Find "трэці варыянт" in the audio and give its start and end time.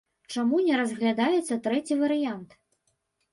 1.67-2.57